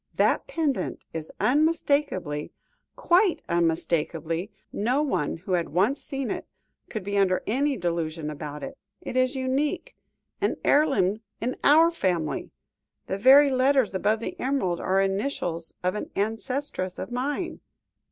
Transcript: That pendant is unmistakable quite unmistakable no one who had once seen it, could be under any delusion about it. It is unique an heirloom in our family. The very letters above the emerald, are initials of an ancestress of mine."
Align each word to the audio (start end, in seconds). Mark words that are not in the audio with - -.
That 0.15 0.47
pendant 0.47 1.05
is 1.13 1.31
unmistakable 1.39 2.47
quite 2.95 3.43
unmistakable 3.47 4.47
no 4.73 5.03
one 5.03 5.37
who 5.37 5.51
had 5.51 5.69
once 5.69 6.01
seen 6.01 6.31
it, 6.31 6.47
could 6.89 7.03
be 7.03 7.19
under 7.19 7.43
any 7.45 7.77
delusion 7.77 8.31
about 8.31 8.63
it. 8.63 8.79
It 9.01 9.15
is 9.15 9.35
unique 9.35 9.95
an 10.41 10.55
heirloom 10.65 11.19
in 11.39 11.55
our 11.63 11.91
family. 11.91 12.49
The 13.05 13.19
very 13.19 13.51
letters 13.51 13.93
above 13.93 14.21
the 14.21 14.35
emerald, 14.39 14.79
are 14.79 14.99
initials 14.99 15.75
of 15.83 15.93
an 15.93 16.09
ancestress 16.15 16.97
of 16.97 17.11
mine." 17.11 17.59